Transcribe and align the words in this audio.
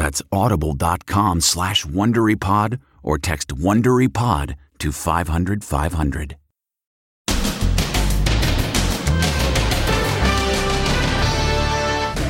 That's 0.00 0.22
audible.com 0.32 1.42
slash 1.42 1.84
WonderyPod 1.84 2.80
or 3.02 3.18
text 3.18 3.48
WonderyPod 3.48 4.54
to 4.78 4.92
500 4.92 5.62
500. 5.62 6.36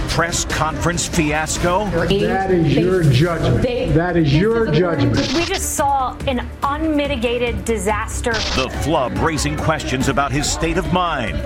Press 0.09 0.45
conference 0.47 1.07
fiasco? 1.07 1.85
That 1.91 2.51
is 2.51 2.75
your 2.75 3.05
judgment. 3.05 3.95
that 3.95 4.17
is 4.17 4.37
your 4.37 4.73
judgment. 4.73 5.33
We 5.33 5.45
just 5.45 5.77
saw 5.77 6.17
an 6.27 6.45
unmitigated 6.65 7.65
disaster. 7.65 8.33
The 8.33 8.69
flub 8.83 9.17
raising 9.19 9.57
questions 9.57 10.09
about 10.09 10.33
his 10.33 10.51
state 10.51 10.77
of 10.77 10.93
mind. 10.93 11.41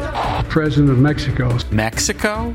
President 0.49 0.89
of 0.91 0.99
Mexico. 0.99 1.59
Mexico? 1.71 2.55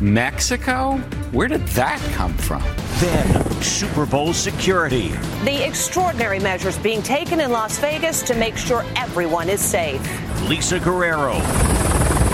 Mexico? 0.00 0.96
Where 1.32 1.46
did 1.46 1.66
that 1.68 2.00
come 2.14 2.32
from? 2.34 2.62
Then, 2.98 3.62
Super 3.62 4.06
Bowl 4.06 4.32
security. 4.32 5.08
The 5.44 5.64
extraordinary 5.66 6.38
measures 6.38 6.78
being 6.78 7.02
taken 7.02 7.40
in 7.40 7.50
Las 7.52 7.78
Vegas 7.78 8.22
to 8.22 8.34
make 8.34 8.56
sure 8.56 8.84
everyone 8.96 9.50
is 9.50 9.60
safe. 9.60 10.00
Lisa 10.48 10.80
Guerrero. 10.80 11.34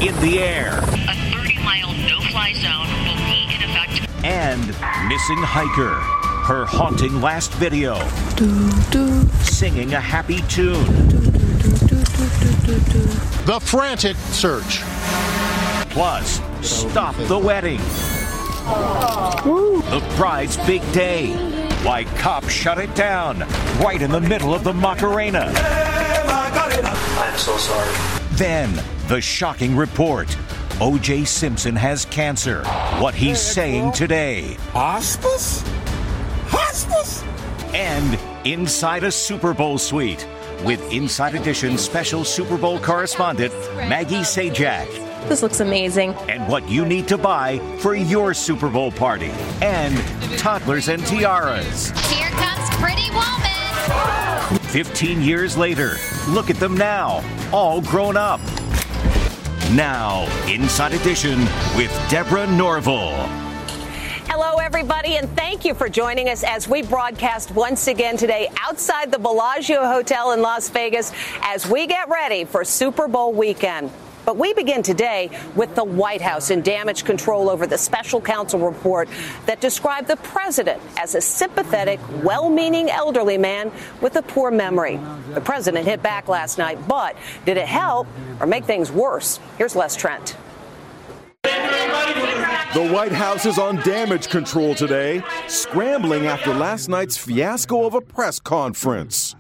In 0.01 0.15
the 0.21 0.39
air. 0.39 0.79
A 0.79 1.33
30 1.33 1.59
mile 1.65 1.93
no 2.09 2.21
fly 2.31 2.53
zone 2.53 2.87
will 3.05 3.17
be 3.27 3.53
in 3.53 3.63
effect. 3.69 4.09
And 4.25 4.67
missing 5.09 5.39
hiker. 5.39 5.95
Her 6.47 6.65
haunting 6.67 7.21
last 7.21 7.53
video. 7.55 7.99
Singing 9.43 9.95
a 9.95 10.01
happy 10.01 10.41
tune. 10.43 10.87
The 13.45 13.59
frantic 13.61 14.17
search. 14.17 14.83
Plus, 15.91 16.41
stop 16.67 17.15
the 17.29 17.39
wedding. 17.39 17.79
The 18.67 20.15
bride's 20.17 20.57
big 20.67 20.83
day. 20.93 21.33
Why 21.85 22.05
cops 22.17 22.51
shut 22.51 22.79
it 22.79 22.93
down 22.95 23.41
right 23.79 24.03
in 24.03 24.11
the 24.11 24.21
middle 24.21 24.53
of 24.53 24.65
the 24.65 24.75
Macarena. 24.75 25.53
I'm 25.55 27.39
so 27.39 27.57
sorry. 27.57 27.95
Then, 28.33 28.83
the 29.07 29.21
shocking 29.21 29.77
report. 29.77 30.37
O.J. 30.81 31.25
Simpson 31.25 31.77
has 31.77 32.05
cancer. 32.07 32.65
What 32.99 33.15
he's 33.15 33.41
saying 33.41 33.93
today. 33.93 34.57
Hospice? 34.73 35.63
Hospice? 36.49 37.23
And 37.73 38.19
inside 38.45 39.05
a 39.05 39.13
Super 39.13 39.55
Bowl 39.55 39.79
suite 39.79 40.27
with 40.65 40.93
Inside 40.93 41.35
Edition 41.35 41.77
special 41.79 42.25
Super 42.25 42.57
Bowl 42.57 42.79
correspondent 42.79 43.53
Maggie 43.77 44.23
Sajak. 44.23 44.87
This 45.29 45.43
looks 45.43 45.61
amazing. 45.61 46.15
And 46.29 46.47
what 46.49 46.69
you 46.69 46.85
need 46.85 47.09
to 47.09 47.19
buy 47.19 47.59
for 47.79 47.95
your 47.95 48.33
Super 48.35 48.69
Bowl 48.69 48.93
party. 48.93 49.31
And 49.61 49.97
toddlers 50.39 50.89
and 50.89 51.05
tiaras. 51.05 51.91
Here 52.11 52.31
comes 52.31 52.71
Pretty 52.77 53.11
Woman. 53.11 54.59
15 54.69 55.23
years 55.23 55.57
later, 55.57 55.97
look 56.29 56.51
at 56.51 56.57
them 56.57 56.77
now, 56.77 57.25
all 57.53 57.81
grown 57.81 58.17
up. 58.17 58.41
Now, 59.73 60.27
Inside 60.49 60.93
Edition 60.95 61.41
with 61.77 61.91
Deborah 62.09 62.47
Norville. 62.47 63.46
Everybody, 64.79 65.17
and 65.17 65.31
thank 65.31 65.65
you 65.65 65.73
for 65.73 65.89
joining 65.89 66.29
us 66.29 66.45
as 66.45 66.69
we 66.69 66.83
broadcast 66.83 67.51
once 67.53 67.87
again 67.87 68.19
today 68.19 68.51
outside 68.61 69.11
the 69.11 69.19
Bellagio 69.19 69.87
Hotel 69.87 70.33
in 70.33 70.43
Las 70.43 70.69
Vegas 70.69 71.13
as 71.41 71.67
we 71.67 71.87
get 71.87 72.11
ready 72.11 72.45
for 72.45 72.63
Super 72.63 73.09
Bowl 73.09 73.33
weekend. 73.33 73.91
But 74.27 74.37
we 74.37 74.53
begin 74.53 74.83
today 74.83 75.31
with 75.55 75.75
the 75.75 75.83
White 75.83 76.21
House 76.21 76.51
in 76.51 76.61
damage 76.61 77.07
control 77.07 77.49
over 77.49 77.67
the 77.67 77.79
special 77.79 78.21
counsel 78.21 78.61
report 78.61 79.09
that 79.47 79.63
described 79.63 80.09
the 80.09 80.17
president 80.17 80.83
as 80.99 81.15
a 81.15 81.23
sympathetic, 81.23 81.99
well 82.23 82.51
meaning 82.51 82.91
elderly 82.91 83.39
man 83.39 83.73
with 84.03 84.17
a 84.17 84.23
poor 84.23 84.51
memory. 84.51 85.01
The 85.33 85.41
president 85.41 85.87
hit 85.87 86.03
back 86.03 86.29
last 86.29 86.59
night, 86.59 86.87
but 86.87 87.17
did 87.47 87.57
it 87.57 87.67
help 87.67 88.09
or 88.41 88.47
make 88.47 88.67
things 88.67 88.93
worse? 88.93 89.41
Here's 89.57 89.75
Les 89.75 89.97
Trent. 89.97 90.36
The 92.77 92.87
White 92.93 93.11
House 93.11 93.47
is 93.47 93.59
on 93.59 93.77
damage 93.77 94.29
control 94.29 94.75
today, 94.75 95.23
scrambling 95.49 96.27
after 96.27 96.53
last 96.53 96.91
night's 96.91 97.17
fiasco 97.17 97.87
of 97.87 97.95
a 97.95 98.03
press 98.03 98.39
conference. 98.39 99.35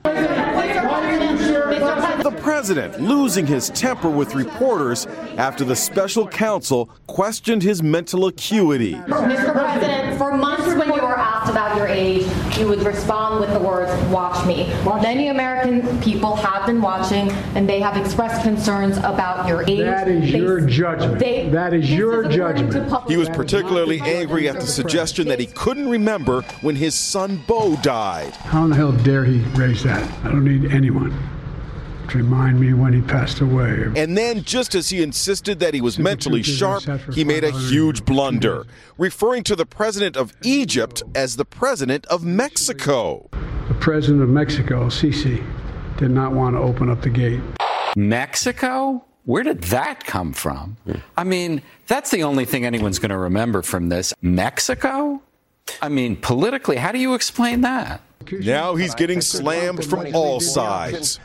The 2.22 2.34
president 2.40 2.98
losing 2.98 3.46
his 3.46 3.68
temper 3.68 4.08
with 4.08 4.34
reporters 4.34 5.04
after 5.36 5.64
the 5.66 5.76
special 5.76 6.26
counsel 6.26 6.88
questioned 7.08 7.62
his 7.62 7.82
mental 7.82 8.24
acuity. 8.26 8.94
Mr. 8.94 9.52
President, 9.52 10.15
for 10.16 10.36
months 10.36 10.66
when 10.74 10.88
you 10.88 11.02
were 11.02 11.18
asked 11.18 11.50
about 11.50 11.76
your 11.76 11.86
age, 11.86 12.26
you 12.58 12.66
would 12.68 12.82
respond 12.82 13.40
with 13.40 13.52
the 13.52 13.58
words, 13.58 13.90
watch 14.10 14.46
me. 14.46 14.72
Well, 14.84 15.00
many 15.00 15.28
American 15.28 16.00
people 16.00 16.36
have 16.36 16.66
been 16.66 16.80
watching 16.80 17.30
and 17.54 17.68
they 17.68 17.80
have 17.80 17.96
expressed 17.96 18.42
concerns 18.42 18.98
about 18.98 19.46
your 19.48 19.62
age. 19.68 19.80
That 19.80 20.08
is 20.08 20.32
They- 20.32 20.38
your 20.38 20.60
judgment. 20.60 21.18
they- 21.18 21.48
that 21.50 21.74
is 21.74 21.90
your 21.92 22.20
according 22.20 22.30
to 22.70 22.80
judgment. 22.80 23.08
He 23.08 23.16
was 23.16 23.28
particularly 23.28 24.00
angry 24.00 24.48
at 24.48 24.60
the 24.60 24.66
suggestion 24.66 25.28
that 25.28 25.40
he 25.40 25.46
couldn't 25.46 25.88
remember 25.88 26.42
when 26.60 26.76
his 26.76 26.94
son 26.94 27.42
Bo 27.46 27.76
died. 27.82 28.32
How 28.46 28.64
in 28.64 28.70
the 28.70 28.76
hell 28.76 28.92
dare 28.92 29.24
he 29.24 29.42
raise 29.54 29.82
that? 29.84 30.02
I 30.24 30.28
don't 30.28 30.44
need 30.44 30.72
anyone 30.72 31.12
to 32.10 32.18
remind 32.18 32.60
me 32.60 32.72
when 32.72 32.92
he 32.92 33.00
passed 33.00 33.40
away. 33.40 33.86
And 33.96 34.16
then, 34.16 34.42
just 34.42 34.74
as 34.74 34.90
he 34.90 35.02
insisted 35.02 35.58
that 35.60 35.74
he 35.74 35.80
was 35.80 35.98
mentally 35.98 36.42
sharp, 36.42 36.84
he 37.12 37.24
made 37.24 37.44
a 37.44 37.50
huge 37.50 38.04
blunder, 38.04 38.64
referring 38.98 39.42
to 39.44 39.56
the 39.56 39.66
president 39.66 40.16
of 40.16 40.32
Egypt 40.42 41.02
as 41.14 41.36
the 41.36 41.44
president 41.44 42.06
of 42.06 42.24
Mexico. 42.24 43.28
The 43.68 43.76
president 43.80 44.22
of 44.22 44.28
Mexico, 44.28 44.86
Sisi, 44.86 45.44
did 45.98 46.10
not 46.10 46.32
want 46.32 46.56
to 46.56 46.60
open 46.60 46.90
up 46.90 47.02
the 47.02 47.10
gate. 47.10 47.40
Mexico? 47.96 49.04
Where 49.24 49.42
did 49.42 49.62
that 49.64 50.04
come 50.04 50.32
from? 50.32 50.76
I 51.16 51.24
mean, 51.24 51.62
that's 51.88 52.12
the 52.12 52.22
only 52.22 52.44
thing 52.44 52.64
anyone's 52.64 53.00
going 53.00 53.10
to 53.10 53.18
remember 53.18 53.62
from 53.62 53.88
this. 53.88 54.14
Mexico? 54.22 55.20
I 55.82 55.88
mean, 55.88 56.16
politically, 56.16 56.76
how 56.76 56.92
do 56.92 56.98
you 56.98 57.14
explain 57.14 57.60
that? 57.62 58.00
Now 58.32 58.74
he's 58.74 58.94
getting 58.94 59.20
slammed 59.20 59.84
from 59.84 60.14
all 60.14 60.40
sides. 60.40 61.20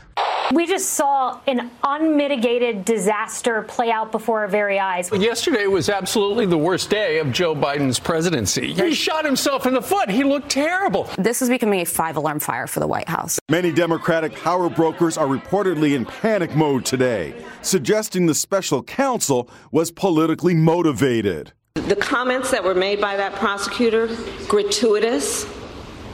We 0.52 0.66
just 0.66 0.90
saw 0.90 1.40
an 1.46 1.70
unmitigated 1.82 2.84
disaster 2.84 3.62
play 3.62 3.90
out 3.90 4.12
before 4.12 4.40
our 4.40 4.48
very 4.48 4.78
eyes. 4.78 5.10
Yesterday 5.10 5.66
was 5.66 5.88
absolutely 5.88 6.46
the 6.46 6.58
worst 6.58 6.90
day 6.90 7.18
of 7.20 7.32
Joe 7.32 7.54
Biden's 7.54 7.98
presidency. 7.98 8.74
He 8.74 8.92
shot 8.92 9.24
himself 9.24 9.66
in 9.66 9.72
the 9.72 9.80
foot. 9.80 10.10
He 10.10 10.24
looked 10.24 10.50
terrible. 10.50 11.08
This 11.16 11.40
is 11.40 11.48
becoming 11.48 11.80
a 11.80 11.86
five 11.86 12.16
alarm 12.16 12.38
fire 12.38 12.66
for 12.66 12.80
the 12.80 12.86
White 12.86 13.08
House. 13.08 13.40
Many 13.50 13.72
Democratic 13.72 14.34
power 14.34 14.68
brokers 14.68 15.16
are 15.16 15.26
reportedly 15.26 15.94
in 15.94 16.04
panic 16.04 16.54
mode 16.54 16.84
today, 16.84 17.34
suggesting 17.62 18.26
the 18.26 18.34
special 18.34 18.82
counsel 18.82 19.48
was 19.70 19.90
politically 19.90 20.54
motivated. 20.54 21.52
The 21.74 21.96
comments 21.96 22.50
that 22.50 22.62
were 22.62 22.74
made 22.74 23.00
by 23.00 23.16
that 23.16 23.34
prosecutor 23.34 24.08
gratuitous, 24.46 25.46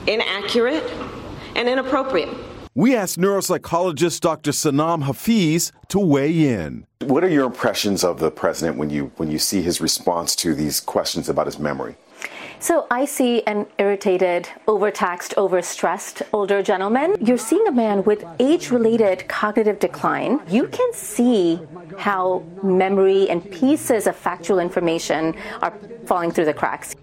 inaccurate, 0.07 0.83
and 1.55 1.67
inappropriate. 1.67 2.29
We 2.75 2.95
asked 2.95 3.19
neuropsychologist 3.19 4.21
Dr. 4.21 4.51
Sanam 4.51 5.03
Hafeez 5.03 5.73
to 5.89 5.99
weigh 5.99 6.47
in. 6.47 6.85
What 7.01 7.25
are 7.25 7.29
your 7.29 7.45
impressions 7.45 8.05
of 8.05 8.19
the 8.19 8.31
president 8.31 8.77
when 8.77 8.89
you 8.89 9.11
when 9.17 9.29
you 9.29 9.37
see 9.37 9.61
his 9.61 9.81
response 9.81 10.33
to 10.37 10.55
these 10.55 10.79
questions 10.79 11.27
about 11.27 11.45
his 11.45 11.59
memory? 11.59 11.95
So 12.61 12.87
I 12.91 13.05
see 13.05 13.41
an 13.43 13.67
irritated, 13.77 14.49
overtaxed, 14.67 15.33
overstressed 15.37 16.23
older 16.33 16.61
gentleman. 16.61 17.15
You're 17.21 17.37
seeing 17.37 17.65
a 17.67 17.71
man 17.71 18.03
with 18.03 18.25
age-related 18.37 19.29
cognitive 19.29 19.79
decline. 19.79 20.41
You 20.49 20.67
can 20.67 20.93
see 20.93 21.61
how 21.97 22.43
memory 22.61 23.29
and 23.29 23.49
pieces 23.49 24.07
of 24.07 24.15
factual 24.17 24.59
information 24.59 25.35
are 25.61 25.73
falling 26.05 26.31
through 26.31 26.45
the 26.45 26.53
cracks. 26.53 26.95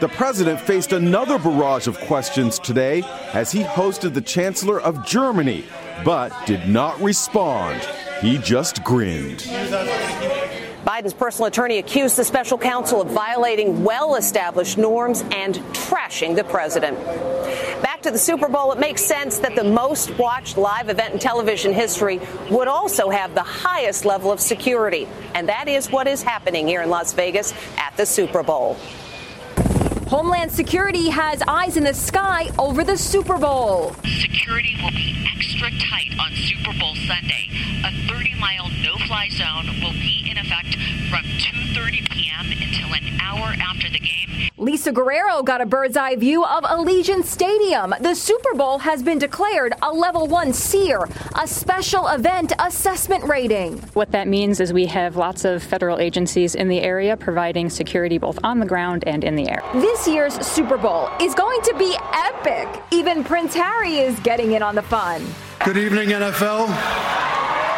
The 0.00 0.10
president 0.14 0.60
faced 0.60 0.92
another 0.92 1.38
barrage 1.38 1.88
of 1.88 1.98
questions 2.02 2.60
today 2.60 3.02
as 3.32 3.50
he 3.50 3.64
hosted 3.64 4.14
the 4.14 4.20
Chancellor 4.20 4.80
of 4.80 5.04
Germany, 5.04 5.64
but 6.04 6.32
did 6.46 6.68
not 6.68 7.00
respond. 7.00 7.82
He 8.20 8.38
just 8.38 8.84
grinned. 8.84 9.42
Biden's 10.84 11.12
personal 11.12 11.46
attorney 11.46 11.78
accused 11.78 12.16
the 12.16 12.24
special 12.24 12.56
counsel 12.56 13.02
of 13.02 13.08
violating 13.08 13.84
well 13.84 14.16
established 14.16 14.78
norms 14.78 15.22
and 15.30 15.56
trashing 15.72 16.34
the 16.34 16.44
president. 16.44 16.98
Back 17.82 18.00
to 18.02 18.10
the 18.10 18.18
Super 18.18 18.48
Bowl, 18.48 18.72
it 18.72 18.78
makes 18.78 19.02
sense 19.02 19.38
that 19.40 19.54
the 19.54 19.64
most 19.64 20.16
watched 20.18 20.56
live 20.56 20.88
event 20.88 21.12
in 21.12 21.18
television 21.18 21.72
history 21.72 22.20
would 22.50 22.68
also 22.68 23.10
have 23.10 23.34
the 23.34 23.42
highest 23.42 24.04
level 24.04 24.32
of 24.32 24.40
security. 24.40 25.06
And 25.34 25.48
that 25.48 25.68
is 25.68 25.90
what 25.90 26.06
is 26.06 26.22
happening 26.22 26.66
here 26.66 26.82
in 26.82 26.88
Las 26.88 27.12
Vegas 27.12 27.52
at 27.76 27.94
the 27.96 28.06
Super 28.06 28.42
Bowl. 28.42 28.76
Homeland 30.10 30.50
Security 30.50 31.08
has 31.08 31.40
eyes 31.46 31.76
in 31.76 31.84
the 31.84 31.94
sky 31.94 32.50
over 32.58 32.82
the 32.82 32.98
Super 32.98 33.38
Bowl. 33.38 33.94
Security 34.18 34.74
will 34.82 34.90
be 34.90 35.14
extra 35.32 35.70
tight 35.70 36.10
on 36.18 36.34
Super 36.34 36.76
Bowl 36.80 36.96
Sunday. 37.06 37.46
A 37.86 37.94
30-mile 38.10 38.70
no-fly 38.82 39.28
zone 39.30 39.70
will 39.80 39.92
be 39.92 40.26
in 40.28 40.36
effect 40.36 40.74
from 41.10 41.24
2:30 41.24 42.08
p.m. 42.10 42.52
until 42.52 42.94
an 42.94 43.18
hour 43.20 43.52
after 43.60 43.90
the 43.90 43.98
game. 43.98 44.48
Lisa 44.56 44.92
Guerrero 44.92 45.42
got 45.42 45.60
a 45.60 45.66
bird's 45.66 45.96
eye 45.96 46.14
view 46.14 46.44
of 46.44 46.62
Allegiant 46.62 47.24
Stadium. 47.24 47.92
The 48.00 48.14
Super 48.14 48.54
Bowl 48.54 48.78
has 48.78 49.02
been 49.02 49.18
declared 49.18 49.74
a 49.82 49.92
level 49.92 50.28
1 50.28 50.52
SEAR, 50.52 51.08
a 51.36 51.48
special 51.48 52.06
event 52.06 52.52
assessment 52.60 53.24
rating. 53.24 53.78
What 53.94 54.12
that 54.12 54.28
means 54.28 54.60
is 54.60 54.72
we 54.72 54.86
have 54.86 55.16
lots 55.16 55.44
of 55.44 55.64
federal 55.64 55.98
agencies 55.98 56.54
in 56.54 56.68
the 56.68 56.80
area 56.80 57.16
providing 57.16 57.70
security 57.70 58.18
both 58.18 58.38
on 58.44 58.60
the 58.60 58.66
ground 58.66 59.02
and 59.08 59.24
in 59.24 59.34
the 59.34 59.48
air. 59.48 59.62
This 59.72 60.06
year's 60.06 60.34
Super 60.46 60.76
Bowl 60.76 61.08
is 61.20 61.34
going 61.34 61.60
to 61.62 61.74
be 61.76 61.96
epic. 62.12 62.68
Even 62.92 63.24
Prince 63.24 63.54
Harry 63.54 63.98
is 63.98 64.20
getting 64.20 64.52
in 64.52 64.62
on 64.62 64.76
the 64.76 64.82
fun. 64.82 65.26
Good 65.64 65.76
evening, 65.76 66.10
NFL. 66.10 67.29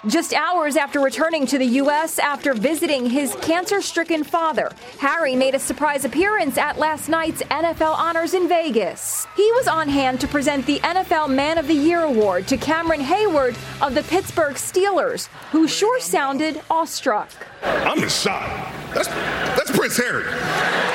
Just 0.09 0.35
hours 0.35 0.77
after 0.77 0.99
returning 0.99 1.47
to 1.47 1.59
the 1.59 1.65
U.S. 1.65 2.19
after 2.19 2.55
visiting 2.55 3.09
his 3.09 3.37
cancer 3.37 3.81
stricken 3.81 4.25
father, 4.25 4.73
Harry 4.99 5.37
made 5.37 5.55
a 5.55 5.61
surprise 5.61 6.05
appearance 6.05 6.59
at 6.59 6.77
last 6.77 7.09
night's 7.09 7.41
NFL 7.45 7.95
Honors 7.95 8.35
in 8.35 8.49
Vegas. 8.49 9.29
He 9.37 9.49
was 9.53 9.69
on 9.69 9.89
hand 9.89 10.21
to 10.21 10.27
present 10.27 10.67
the 10.67 10.81
NFL 10.81 11.33
Man 11.33 11.57
of 11.57 11.69
the 11.69 11.75
Year 11.75 12.01
award 12.01 12.49
to 12.49 12.57
Cameron 12.57 13.01
Heyward 13.01 13.57
of 13.81 13.95
the 13.95 14.03
Pittsburgh 14.03 14.57
Steelers, 14.57 15.27
who 15.53 15.69
sure 15.69 16.01
sounded 16.01 16.61
awestruck. 16.69 17.31
I'm 17.63 18.03
in 18.03 18.09
shock. 18.09 18.73
That's, 18.93 19.07
that's 19.07 19.71
Prince 19.71 19.97
Harry. 19.99 20.92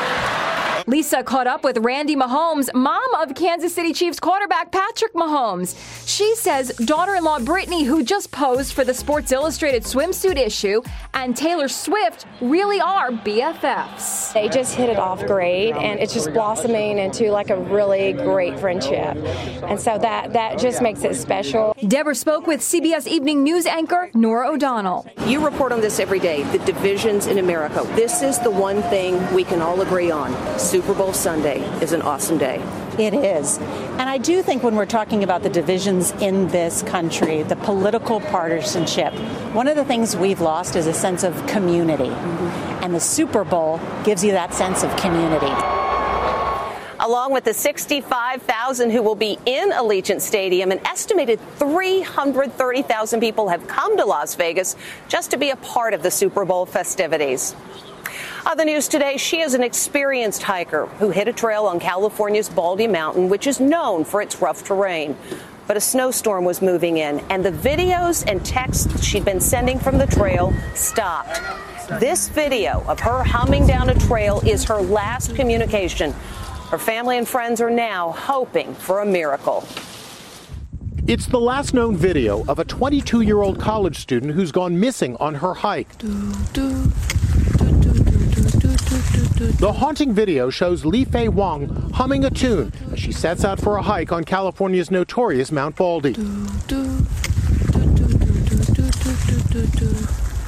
Lisa 0.89 1.21
caught 1.21 1.47
up 1.47 1.65
with 1.65 1.77
Randi 1.79 2.15
Mahomes, 2.15 2.73
mom 2.73 3.13
of 3.15 3.35
Kansas 3.35 3.75
City 3.75 3.91
Chiefs 3.91 4.21
quarterback 4.21 4.71
Patrick 4.71 5.13
Mahomes. 5.13 5.75
She 6.07 6.33
says 6.35 6.69
daughter 6.77 7.15
in 7.15 7.25
law 7.25 7.39
Brittany, 7.39 7.83
who 7.83 8.05
just 8.05 8.31
posed 8.31 8.71
for 8.71 8.85
the 8.85 8.93
Sports 8.93 9.33
Illustrated 9.33 9.83
swimsuit 9.83 10.37
issue, 10.37 10.81
and 11.13 11.35
Taylor 11.35 11.67
Swift 11.67 12.25
really 12.39 12.79
are 12.79 13.11
BFFs. 13.11 14.31
They 14.31 14.47
just 14.47 14.75
hit 14.75 14.89
it 14.89 14.97
off 14.97 15.25
great, 15.25 15.73
and 15.73 15.99
it's 15.99 16.13
just 16.13 16.31
blossoming 16.31 16.99
into 16.99 17.31
like 17.31 17.49
a 17.49 17.57
really 17.57 18.13
great 18.13 18.57
friendship. 18.57 19.17
And 19.65 19.77
so 19.77 19.97
that, 19.97 20.31
that 20.31 20.57
just 20.57 20.81
makes 20.81 21.03
it 21.03 21.17
special. 21.17 21.75
Deborah 21.85 22.15
spoke 22.15 22.47
with 22.47 22.61
CBS 22.61 23.07
Evening 23.07 23.43
News 23.43 23.65
anchor 23.65 24.09
Norah 24.13 24.51
O'Donnell. 24.51 25.05
You 25.25 25.43
report 25.43 25.73
on 25.73 25.81
this 25.81 25.99
every 25.99 26.19
day 26.19 26.43
the 26.43 26.59
divisions 26.59 27.27
in 27.27 27.39
America. 27.39 27.83
This 27.95 28.21
is 28.21 28.39
the 28.39 28.51
one 28.51 28.81
thing 28.83 29.33
we 29.33 29.43
can 29.43 29.61
all 29.61 29.81
agree 29.81 30.11
on. 30.11 30.31
Super 30.77 30.93
Bowl 30.93 31.11
Sunday 31.11 31.61
is 31.81 31.91
an 31.91 32.03
awesome 32.03 32.37
day. 32.37 32.61
It 32.99 33.15
is. 33.15 33.57
And 33.57 34.01
I 34.01 34.19
do 34.19 34.43
think 34.43 34.61
when 34.61 34.75
we're 34.75 34.85
talking 34.85 35.23
about 35.23 35.41
the 35.41 35.49
divisions 35.49 36.11
in 36.21 36.49
this 36.49 36.83
country, 36.83 37.41
the 37.41 37.55
political 37.55 38.19
partisanship, 38.19 39.11
one 39.55 39.67
of 39.67 39.75
the 39.75 39.83
things 39.83 40.15
we've 40.15 40.39
lost 40.39 40.75
is 40.75 40.85
a 40.85 40.93
sense 40.93 41.23
of 41.23 41.33
community. 41.47 42.03
Mm-hmm. 42.03 42.83
And 42.83 42.93
the 42.93 42.99
Super 42.99 43.43
Bowl 43.43 43.81
gives 44.03 44.23
you 44.23 44.33
that 44.33 44.53
sense 44.53 44.83
of 44.83 44.95
community 44.97 45.51
along 46.99 47.31
with 47.31 47.45
the 47.45 47.53
65,000 47.53 48.89
who 48.89 49.01
will 49.01 49.15
be 49.15 49.37
in 49.45 49.71
Allegiant 49.71 50.19
Stadium. 50.19 50.71
An 50.71 50.85
estimated 50.85 51.39
330,000 51.57 53.19
people 53.21 53.47
have 53.47 53.65
come 53.67 53.95
to 53.97 54.05
Las 54.05 54.35
Vegas 54.35 54.75
just 55.07 55.31
to 55.31 55.37
be 55.37 55.51
a 55.51 55.55
part 55.57 55.93
of 55.93 56.03
the 56.03 56.11
Super 56.11 56.43
Bowl 56.43 56.65
festivities. 56.65 57.55
Other 58.47 58.63
news 58.63 58.87
today, 58.87 59.17
she 59.17 59.41
is 59.41 59.55
an 59.55 59.61
experienced 59.61 60.41
hiker 60.41 60.85
who 60.99 61.09
hit 61.09 61.27
a 61.27 61.33
trail 61.33 61.65
on 61.65 61.81
California's 61.81 62.47
Baldy 62.47 62.87
Mountain, 62.87 63.27
which 63.27 63.45
is 63.45 63.59
known 63.59 64.05
for 64.05 64.21
its 64.21 64.41
rough 64.41 64.63
terrain. 64.63 65.17
But 65.67 65.75
a 65.75 65.81
snowstorm 65.81 66.45
was 66.45 66.61
moving 66.61 66.95
in, 66.95 67.19
and 67.29 67.43
the 67.43 67.51
videos 67.51 68.25
and 68.25 68.45
texts 68.45 69.03
she'd 69.03 69.25
been 69.25 69.41
sending 69.41 69.77
from 69.77 69.97
the 69.97 70.07
trail 70.07 70.53
stopped. 70.75 71.41
This 71.99 72.29
video 72.29 72.85
of 72.87 73.01
her 73.01 73.21
humming 73.21 73.67
down 73.67 73.89
a 73.89 73.99
trail 73.99 74.41
is 74.45 74.63
her 74.63 74.77
last 74.77 75.35
communication. 75.35 76.13
Her 76.69 76.77
family 76.77 77.17
and 77.17 77.27
friends 77.27 77.59
are 77.59 77.69
now 77.69 78.11
hoping 78.11 78.73
for 78.75 79.01
a 79.01 79.05
miracle. 79.05 79.67
It's 81.05 81.25
the 81.25 81.39
last 81.39 81.73
known 81.73 81.97
video 81.97 82.45
of 82.47 82.59
a 82.59 82.65
22 82.65 83.21
year 83.21 83.41
old 83.41 83.59
college 83.59 83.97
student 83.97 84.35
who's 84.35 84.53
gone 84.53 84.79
missing 84.79 85.17
on 85.17 85.35
her 85.35 85.53
hike. 85.53 85.97
Do, 85.97 86.33
do. 86.53 86.93
The 89.35 89.73
haunting 89.73 90.13
video 90.13 90.49
shows 90.49 90.83
Lifei 90.83 91.27
Huang 91.27 91.67
humming 91.91 92.23
a 92.25 92.29
tune 92.29 92.71
as 92.91 92.99
she 92.99 93.11
sets 93.11 93.43
out 93.43 93.59
for 93.59 93.75
a 93.77 93.81
hike 93.81 94.11
on 94.11 94.23
California's 94.23 94.89
notorious 94.89 95.51
Mount 95.51 95.75
Baldy. 95.75 96.13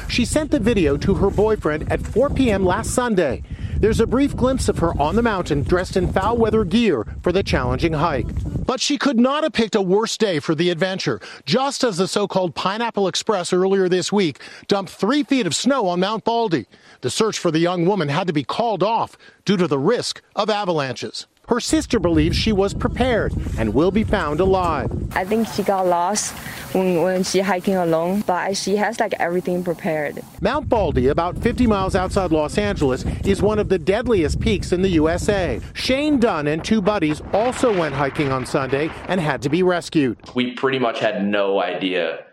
She 0.07 0.25
sent 0.25 0.51
the 0.51 0.59
video 0.59 0.97
to 0.97 1.13
her 1.15 1.29
boyfriend 1.29 1.91
at 1.91 2.01
4 2.01 2.29
p.m. 2.31 2.63
last 2.63 2.91
Sunday. 2.91 3.43
There's 3.77 3.99
a 3.99 4.07
brief 4.07 4.35
glimpse 4.35 4.69
of 4.69 4.79
her 4.79 4.99
on 4.99 5.15
the 5.15 5.21
mountain 5.21 5.63
dressed 5.63 5.95
in 5.95 6.11
foul 6.11 6.37
weather 6.37 6.63
gear 6.63 7.05
for 7.21 7.31
the 7.31 7.43
challenging 7.43 7.93
hike. 7.93 8.27
But 8.69 8.81
she 8.81 8.99
could 8.99 9.17
not 9.17 9.41
have 9.41 9.53
picked 9.53 9.73
a 9.73 9.81
worse 9.81 10.15
day 10.15 10.37
for 10.37 10.53
the 10.53 10.69
adventure, 10.69 11.19
just 11.43 11.83
as 11.83 11.97
the 11.97 12.07
so 12.07 12.27
called 12.27 12.53
Pineapple 12.53 13.07
Express 13.07 13.51
earlier 13.51 13.89
this 13.89 14.11
week 14.11 14.39
dumped 14.67 14.91
three 14.91 15.23
feet 15.23 15.47
of 15.47 15.55
snow 15.55 15.87
on 15.87 16.01
Mount 16.01 16.23
Baldy. 16.23 16.67
The 17.01 17.09
search 17.09 17.39
for 17.39 17.49
the 17.49 17.57
young 17.57 17.87
woman 17.87 18.09
had 18.09 18.27
to 18.27 18.33
be 18.33 18.43
called 18.43 18.83
off 18.83 19.17
due 19.43 19.57
to 19.57 19.67
the 19.67 19.79
risk 19.79 20.21
of 20.35 20.51
avalanches. 20.51 21.25
Her 21.49 21.59
sister 21.59 21.99
believes 21.99 22.37
she 22.37 22.51
was 22.51 22.75
prepared 22.75 23.33
and 23.57 23.73
will 23.73 23.89
be 23.89 24.03
found 24.03 24.39
alive. 24.39 24.91
I 25.15 25.25
think 25.25 25.47
she 25.47 25.63
got 25.63 25.87
lost 25.87 26.31
when, 26.75 27.01
when 27.01 27.23
she 27.23 27.39
hiking 27.39 27.75
alone, 27.75 28.21
but 28.21 28.55
she 28.55 28.75
has 28.75 28.99
like 28.99 29.15
everything 29.15 29.63
prepared. 29.63 30.21
Mount 30.41 30.69
Baldy, 30.69 31.07
about 31.07 31.39
50 31.39 31.65
miles 31.65 31.95
outside 31.95 32.31
Los 32.31 32.59
Angeles, 32.59 33.03
is 33.25 33.41
one 33.41 33.57
of 33.57 33.67
the 33.67 33.79
deadliest 33.79 34.39
peaks 34.39 34.71
in 34.71 34.83
the 34.83 34.89
USA. 34.89 35.59
Shane 35.73 36.19
Dunn 36.19 36.45
and 36.45 36.63
two 36.63 36.83
buddies 36.83 37.19
also 37.33 37.75
went 37.75 37.95
hiking 37.95 38.31
on 38.31 38.45
Sunday 38.45 38.91
and 39.07 39.19
had 39.19 39.41
to 39.41 39.49
be 39.49 39.63
rescued. 39.63 40.19
We 40.35 40.51
pretty 40.51 40.77
much 40.77 40.99
had 40.99 41.25
no 41.25 41.59
idea 41.59 42.25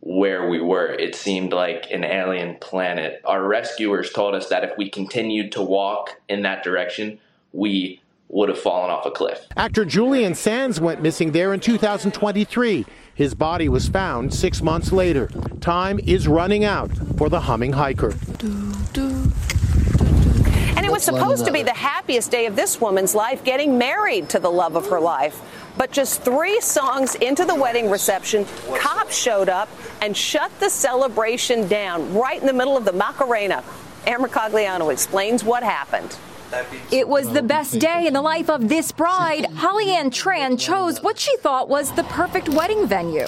where 0.00 0.48
we 0.48 0.60
were. 0.60 0.88
It 0.92 1.14
seemed 1.14 1.52
like 1.52 1.86
an 1.92 2.02
alien 2.02 2.56
planet. 2.56 3.20
Our 3.24 3.46
rescuers 3.46 4.10
told 4.10 4.34
us 4.34 4.48
that 4.48 4.64
if 4.64 4.76
we 4.76 4.90
continued 4.90 5.52
to 5.52 5.62
walk 5.62 6.20
in 6.28 6.42
that 6.42 6.64
direction, 6.64 7.20
we 7.52 8.00
would 8.28 8.48
have 8.48 8.58
fallen 8.58 8.90
off 8.90 9.06
a 9.06 9.10
cliff. 9.10 9.46
Actor 9.56 9.84
Julian 9.84 10.34
Sands 10.34 10.80
went 10.80 11.00
missing 11.00 11.32
there 11.32 11.54
in 11.54 11.60
2023. 11.60 12.84
His 13.14 13.34
body 13.34 13.68
was 13.68 13.88
found 13.88 14.34
six 14.34 14.60
months 14.60 14.92
later. 14.92 15.28
Time 15.60 15.98
is 16.00 16.28
running 16.28 16.64
out 16.64 16.90
for 17.16 17.28
the 17.28 17.40
humming 17.40 17.72
hiker. 17.72 18.14
And 20.76 20.84
it 20.84 20.92
was 20.92 21.02
supposed 21.02 21.46
to 21.46 21.52
be 21.52 21.62
the 21.62 21.72
happiest 21.72 22.30
day 22.30 22.46
of 22.46 22.56
this 22.56 22.80
woman's 22.80 23.14
life, 23.14 23.42
getting 23.42 23.78
married 23.78 24.28
to 24.30 24.38
the 24.38 24.50
love 24.50 24.76
of 24.76 24.86
her 24.88 25.00
life. 25.00 25.40
But 25.78 25.90
just 25.90 26.22
three 26.22 26.60
songs 26.60 27.14
into 27.16 27.44
the 27.44 27.54
wedding 27.54 27.90
reception, 27.90 28.46
cops 28.76 29.16
showed 29.16 29.48
up 29.48 29.68
and 30.02 30.16
shut 30.16 30.50
the 30.60 30.68
celebration 30.68 31.68
down 31.68 32.14
right 32.14 32.40
in 32.40 32.46
the 32.46 32.52
middle 32.52 32.76
of 32.76 32.84
the 32.84 32.92
Macarena. 32.92 33.64
Ann 34.06 34.20
Mercogliano 34.20 34.92
explains 34.92 35.42
what 35.42 35.62
happened. 35.62 36.16
It 36.90 37.08
was 37.08 37.32
the 37.32 37.42
best 37.42 37.78
day 37.78 38.06
in 38.06 38.12
the 38.14 38.22
life 38.22 38.48
of 38.48 38.68
this 38.68 38.92
bride. 38.92 39.46
Holly 39.54 39.90
Ann 39.90 40.10
Tran 40.10 40.58
chose 40.58 41.02
what 41.02 41.18
she 41.18 41.36
thought 41.38 41.68
was 41.68 41.92
the 41.92 42.04
perfect 42.04 42.48
wedding 42.48 42.86
venue. 42.86 43.26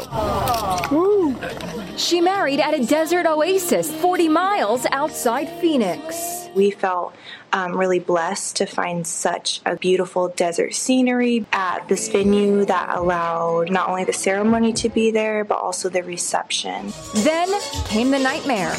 She 1.96 2.20
married 2.20 2.60
at 2.60 2.74
a 2.74 2.84
desert 2.84 3.26
oasis 3.26 3.92
40 3.92 4.28
miles 4.28 4.86
outside 4.92 5.48
Phoenix. 5.60 6.48
We 6.54 6.70
felt 6.70 7.14
um, 7.52 7.76
really 7.76 7.98
blessed 7.98 8.56
to 8.56 8.66
find 8.66 9.06
such 9.06 9.60
a 9.66 9.76
beautiful 9.76 10.28
desert 10.28 10.74
scenery 10.74 11.46
at 11.52 11.88
this 11.88 12.08
venue 12.08 12.64
that 12.66 12.96
allowed 12.96 13.70
not 13.70 13.88
only 13.88 14.04
the 14.04 14.12
ceremony 14.12 14.72
to 14.74 14.88
be 14.88 15.10
there, 15.10 15.44
but 15.44 15.58
also 15.58 15.88
the 15.88 16.02
reception. 16.02 16.92
Then 17.14 17.48
came 17.86 18.10
the 18.10 18.18
nightmare. 18.18 18.74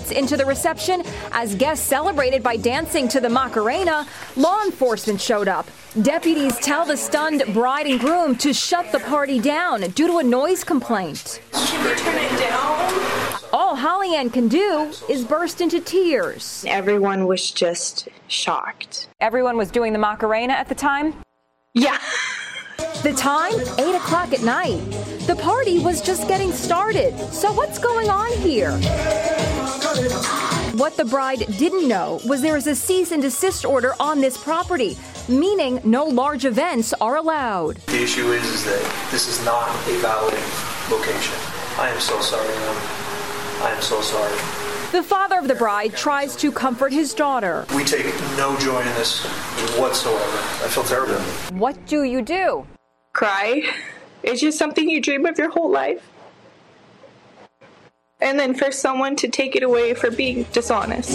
Minutes 0.00 0.10
into 0.10 0.36
the 0.36 0.44
reception, 0.44 1.02
as 1.32 1.54
guests 1.54 1.86
celebrated 1.86 2.42
by 2.42 2.56
dancing 2.56 3.08
to 3.08 3.20
the 3.20 3.28
Macarena, 3.28 4.06
law 4.36 4.62
enforcement 4.64 5.20
showed 5.20 5.48
up. 5.48 5.66
Deputies 6.02 6.56
tell 6.58 6.84
the 6.84 6.96
stunned 6.96 7.42
bride 7.52 7.86
and 7.86 8.00
groom 8.00 8.36
to 8.36 8.52
shut 8.52 8.90
the 8.92 9.00
party 9.00 9.40
down 9.40 9.80
due 9.90 10.06
to 10.06 10.18
a 10.18 10.22
noise 10.22 10.64
complaint. 10.64 11.40
Can 11.52 11.84
we 11.84 11.94
turn 11.96 12.16
it 12.16 12.38
down? 12.38 13.40
All 13.52 13.74
Holly 13.74 14.14
Ann 14.14 14.30
can 14.30 14.48
do 14.48 14.92
is 15.08 15.24
burst 15.24 15.60
into 15.60 15.80
tears. 15.80 16.64
Everyone 16.68 17.26
was 17.26 17.50
just 17.50 18.08
shocked. 18.28 19.08
Everyone 19.20 19.56
was 19.56 19.70
doing 19.70 19.92
the 19.92 19.98
Macarena 19.98 20.52
at 20.52 20.68
the 20.68 20.74
time? 20.74 21.14
Yeah. 21.74 21.98
The 23.02 23.14
time? 23.14 23.54
8 23.78 23.94
o'clock 23.94 24.34
at 24.34 24.42
night. 24.42 24.78
The 25.26 25.34
party 25.34 25.78
was 25.78 26.02
just 26.02 26.28
getting 26.28 26.52
started. 26.52 27.16
So, 27.32 27.50
what's 27.50 27.78
going 27.78 28.10
on 28.10 28.30
here? 28.40 28.78
What 29.90 30.96
the 30.96 31.04
bride 31.04 31.40
didn't 31.58 31.88
know 31.88 32.20
was 32.24 32.40
there 32.40 32.56
is 32.56 32.68
a 32.68 32.76
cease 32.76 33.10
and 33.10 33.20
desist 33.20 33.64
order 33.64 33.94
on 33.98 34.20
this 34.20 34.36
property, 34.36 34.96
meaning 35.28 35.80
no 35.82 36.04
large 36.04 36.44
events 36.44 36.94
are 37.00 37.16
allowed. 37.16 37.76
The 37.86 38.00
issue 38.00 38.30
is, 38.30 38.46
is 38.46 38.64
that 38.66 39.08
this 39.10 39.26
is 39.26 39.44
not 39.44 39.68
a 39.88 39.98
valid 39.98 40.38
location. 40.88 41.34
I 41.76 41.88
am 41.88 41.98
so 41.98 42.20
sorry, 42.20 42.46
ma'am. 42.46 42.76
I 43.62 43.72
am 43.74 43.82
so 43.82 44.00
sorry. 44.00 44.32
The 44.92 45.02
father 45.02 45.38
of 45.40 45.48
the 45.48 45.56
bride 45.56 45.96
tries 45.96 46.36
to 46.36 46.52
comfort 46.52 46.92
his 46.92 47.12
daughter. 47.12 47.66
We 47.74 47.82
take 47.82 48.06
no 48.36 48.56
joy 48.60 48.80
in 48.82 48.94
this 48.94 49.24
whatsoever. 49.76 50.38
I 50.64 50.68
feel 50.68 50.84
terrible. 50.84 51.20
What 51.58 51.84
do 51.86 52.04
you 52.04 52.22
do? 52.22 52.64
Cry. 53.12 53.68
It's 54.22 54.40
just 54.40 54.56
something 54.56 54.88
you 54.88 55.00
dream 55.00 55.26
of 55.26 55.36
your 55.36 55.50
whole 55.50 55.70
life. 55.70 56.09
And 58.20 58.38
then 58.38 58.54
for 58.54 58.70
someone 58.70 59.16
to 59.16 59.28
take 59.28 59.56
it 59.56 59.62
away 59.62 59.94
for 59.94 60.10
being 60.10 60.44
dishonest. 60.52 61.10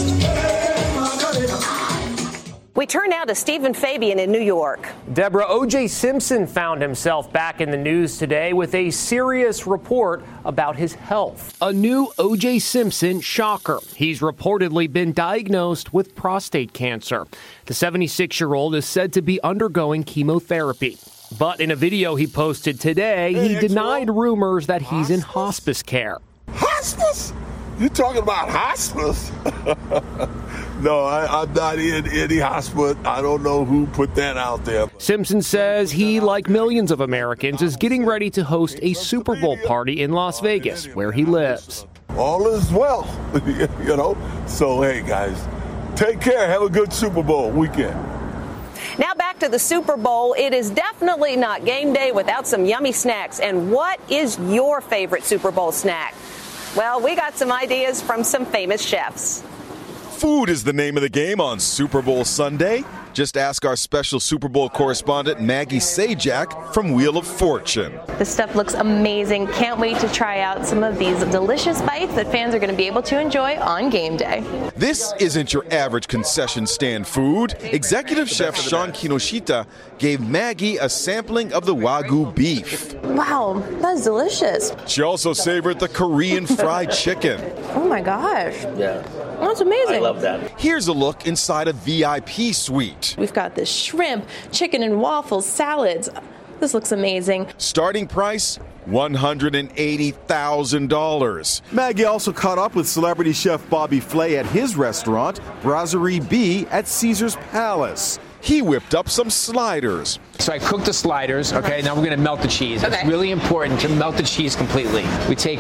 We 2.76 2.86
turn 2.86 3.10
now 3.10 3.24
to 3.24 3.34
Steven 3.34 3.74
Fabian 3.74 4.20
in 4.20 4.34
New 4.34 4.42
York. 4.42 4.90
Deborah, 5.14 5.46
O.J. 5.48 5.88
Simpson 5.88 6.46
found 6.46 6.82
himself 6.82 7.32
back 7.32 7.62
in 7.62 7.72
the 7.72 7.78
news 7.78 8.18
today 8.18 8.52
with 8.52 8.76
a 8.76 8.92
serious 8.92 9.66
report 9.66 10.26
about 10.44 10.76
his 10.76 10.94
health. 10.94 11.58
A 11.62 11.72
new 11.72 12.12
O.J. 12.18 12.60
Simpson 12.60 13.22
shocker. 13.22 13.80
He's 13.96 14.20
reportedly 14.20 14.92
been 14.92 15.14
diagnosed 15.14 15.94
with 15.94 16.18
prostate 16.18 16.74
cancer. 16.74 17.26
The 17.66 17.74
76 17.74 18.42
year 18.42 18.54
old 18.54 18.76
is 18.76 18.86
said 18.86 19.14
to 19.14 19.22
be 19.22 19.42
undergoing 19.42 20.04
chemotherapy. 20.04 20.98
But 21.40 21.62
in 21.62 21.72
a 21.72 21.78
video 21.78 22.16
he 22.16 22.28
posted 22.28 22.82
today, 22.82 23.34
he 23.34 23.56
denied 23.56 24.10
rumors 24.10 24.68
that 24.68 24.82
he's 24.82 25.10
in 25.10 25.22
hospice 25.22 25.82
care. 25.82 26.20
Hospice? 26.50 27.34
You 27.80 27.90
talking 27.90 28.22
about 28.22 28.50
hospice? 28.50 29.32
no, 30.82 31.04
I, 31.04 31.42
I'm 31.42 31.52
not 31.54 31.78
in 31.78 32.08
any 32.08 32.40
hospice. 32.40 32.96
I 33.04 33.22
don't 33.22 33.44
know 33.44 33.66
who 33.66 33.86
put 33.88 34.16
that 34.16 34.38
out 34.38 34.64
there. 34.64 34.88
Simpson 34.98 35.42
says 35.42 35.92
he, 35.92 36.22
like 36.22 36.48
millions 36.48 36.90
of 36.90 37.02
Americans, 37.02 37.62
is 37.62 37.76
getting 37.76 38.06
ready 38.06 38.30
to 38.30 38.46
host 38.46 38.80
a 38.82 38.94
Super 38.94 39.36
Bowl 39.42 39.58
party 39.66 40.04
in 40.04 40.14
Las 40.14 40.40
Vegas, 40.40 40.86
where 40.96 41.12
he 41.12 41.26
lives. 41.26 41.86
All 42.12 42.48
is 42.48 42.72
well, 42.72 43.06
you 43.46 43.98
know. 43.98 44.18
So 44.48 44.82
hey, 44.82 45.02
guys, 45.02 45.46
take 45.98 46.22
care. 46.22 46.48
Have 46.48 46.62
a 46.62 46.70
good 46.70 46.94
Super 46.94 47.24
Bowl 47.24 47.52
weekend. 47.52 47.96
Now 48.98 49.14
back 49.14 49.40
to 49.40 49.50
the 49.50 49.60
Super 49.60 49.98
Bowl. 49.98 50.34
It 50.38 50.54
is 50.54 50.70
definitely 50.70 51.36
not 51.36 51.66
game 51.66 51.92
day 51.92 52.14
without 52.14 52.48
some 52.48 52.66
yummy 52.66 52.94
snacks. 52.94 53.42
And 53.42 53.70
what 53.70 54.00
is 54.10 54.40
your 54.40 54.80
favorite 54.80 55.26
Super 55.26 55.52
Bowl 55.52 55.74
snack? 55.74 56.14
Well, 56.76 57.00
we 57.00 57.16
got 57.16 57.38
some 57.38 57.54
ideas 57.54 58.02
from 58.02 58.26
some 58.26 58.46
famous 58.46 58.82
chefs. 58.82 59.42
Food 60.16 60.50
is 60.50 60.64
the 60.64 60.72
name 60.72 60.96
of 60.96 61.04
the 61.04 61.10
game 61.10 61.42
on 61.42 61.60
Super 61.60 62.02
Bowl 62.02 62.24
Sunday. 62.24 62.86
Just 63.12 63.36
ask 63.36 63.66
our 63.66 63.76
special 63.76 64.22
Super 64.22 64.48
Bowl 64.48 64.70
correspondent 64.70 65.42
Maggie 65.42 65.80
Sajak 65.80 66.74
from 66.74 66.94
Wheel 66.94 67.18
of 67.18 67.28
Fortune. 67.28 68.00
This 68.18 68.30
stuff 68.30 68.56
looks 68.56 68.76
amazing. 68.76 69.48
Can't 69.48 69.78
wait 69.78 70.00
to 70.00 70.12
try 70.14 70.40
out 70.40 70.66
some 70.66 70.84
of 70.84 70.98
these 70.98 71.20
delicious 71.26 71.82
bites 71.82 72.16
that 72.16 72.32
fans 72.32 72.56
are 72.56 72.60
going 72.60 72.72
to 72.72 72.76
be 72.76 72.88
able 72.88 73.02
to 73.04 73.20
enjoy 73.20 73.58
on 73.60 73.90
game 73.90 74.16
day. 74.16 74.42
This 74.78 75.14
isn't 75.20 75.52
your 75.52 75.66
average 75.72 76.08
concession 76.08 76.66
stand 76.66 77.06
food. 77.06 77.56
Executive 77.62 78.30
Chef 78.30 78.56
Sean 78.56 78.92
Kinoshita 78.92 79.68
gave 79.98 80.22
Maggie 80.22 80.78
a 80.78 80.88
sampling 80.88 81.52
of 81.52 81.66
the 81.66 81.76
Wagyu 81.76 82.34
beef. 82.34 82.94
Wow, 83.04 83.62
that's 83.82 84.06
delicious. 84.06 84.74
She 84.88 85.02
also 85.02 85.34
savored 85.34 85.80
the 85.80 85.90
Korean 85.90 86.48
fried 86.48 86.92
chicken. 86.92 87.42
Oh 87.76 87.86
my 87.86 88.02
gosh. 88.02 88.64
Yeah. 88.78 89.06
That's 89.40 89.62
amazing. 89.62 89.96
I 89.96 90.00
love 90.00 90.22
that. 90.22 90.60
Here's 90.60 90.88
a 90.88 90.94
look 90.94 91.28
inside 91.28 91.68
a 91.68 91.74
VIP 91.74 92.54
suite. 92.54 93.16
We've 93.18 93.34
got 93.34 93.56
the 93.56 93.66
shrimp, 93.66 94.28
chicken 94.52 94.84
and 94.84 95.00
waffles, 95.00 95.46
salads. 95.46 96.10
This 96.60 96.74
looks 96.74 96.92
amazing. 96.92 97.48
Starting 97.58 98.08
price 98.08 98.60
$180,000. 98.88 101.62
Maggie 101.72 102.06
also 102.06 102.32
caught 102.32 102.58
up 102.58 102.74
with 102.76 102.88
celebrity 102.88 103.34
chef 103.34 103.68
Bobby 103.70 104.00
Flay 104.00 104.38
at 104.38 104.46
his 104.48 104.76
restaurant, 104.76 105.40
Brasserie 105.62 106.20
B 106.20 106.66
at 106.72 106.88
Caesar's 106.88 107.36
Palace. 107.52 108.20
He 108.46 108.62
whipped 108.62 108.94
up 108.94 109.10
some 109.10 109.32
sliders. 109.32 110.20
So 110.38 110.54
I 110.54 110.60
cooked 110.60 110.86
the 110.86 110.94
sliders, 110.94 111.52
okay? 111.52 111.82
Now 111.82 111.96
we're 111.96 112.04
gonna 112.04 112.18
melt 112.18 112.44
the 112.44 112.48
cheese. 112.48 112.84
It's 112.84 113.04
really 113.04 113.32
important 113.32 113.80
to 113.80 113.90
melt 113.90 114.18
the 114.18 114.24
cheese 114.24 114.56
completely. 114.56 115.04
We 115.28 115.36
take 115.36 115.60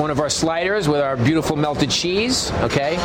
one 0.00 0.10
of 0.10 0.18
our 0.18 0.28
sliders 0.28 0.88
with 0.88 1.00
our 1.00 1.16
beautiful 1.16 1.54
melted 1.54 1.92
cheese, 1.92 2.50
okay? 2.62 2.96